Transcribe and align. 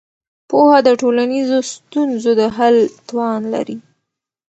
پوهه 0.49 0.79
د 0.87 0.89
ټولنیزو 1.01 1.57
ستونزو 1.73 2.31
د 2.39 2.41
حل 2.57 2.77
توان 3.07 3.41
لري. 3.53 3.77